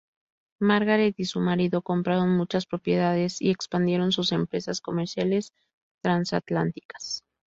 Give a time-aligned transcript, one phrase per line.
[0.59, 5.53] Margaret y su marido compraron muchas propiedades y expandieron sus empresas comerciales
[6.01, 7.23] transatlánticas.